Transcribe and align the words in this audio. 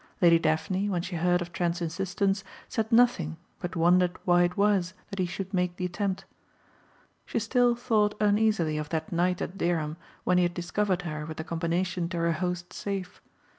Lady 0.19 0.39
Daphne 0.39 0.89
when 0.89 1.03
she 1.03 1.15
heard 1.15 1.43
of 1.43 1.53
Trent's 1.53 1.79
insistence 1.79 2.43
said 2.67 2.91
nothing 2.91 3.37
but 3.59 3.75
wondered 3.75 4.17
why 4.25 4.41
it 4.41 4.57
was 4.57 4.95
that 5.11 5.19
he 5.19 5.27
should 5.27 5.53
make 5.53 5.75
the 5.75 5.85
attempt. 5.85 6.25
She 7.27 7.37
still 7.37 7.75
thought 7.75 8.17
uneasily 8.19 8.79
of 8.79 8.89
that 8.89 9.11
night 9.11 9.43
at 9.43 9.59
Dereham 9.59 9.97
when 10.23 10.37
he 10.39 10.43
had 10.43 10.55
discovered 10.55 11.03
her 11.03 11.23
with 11.27 11.37
the 11.37 11.43
combination 11.43 12.09
to 12.09 12.17
her 12.17 12.31
host's 12.31 12.77
safe. 12.77 13.21